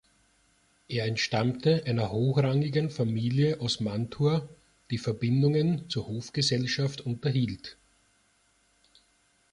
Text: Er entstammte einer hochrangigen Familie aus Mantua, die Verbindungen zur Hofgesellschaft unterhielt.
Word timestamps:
Er 0.87 1.05
entstammte 1.05 1.83
einer 1.85 2.11
hochrangigen 2.11 2.89
Familie 2.89 3.61
aus 3.61 3.81
Mantua, 3.81 4.49
die 4.89 4.97
Verbindungen 4.97 5.91
zur 5.91 6.07
Hofgesellschaft 6.07 7.01
unterhielt. 7.01 7.77